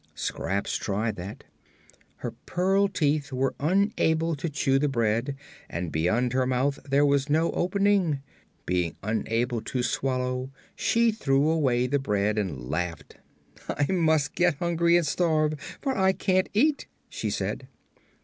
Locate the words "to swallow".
9.61-10.49